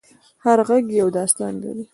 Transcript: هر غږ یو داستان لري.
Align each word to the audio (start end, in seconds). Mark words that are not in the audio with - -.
هر 0.43 0.59
غږ 0.67 0.85
یو 1.01 1.07
داستان 1.17 1.53
لري. 1.63 1.83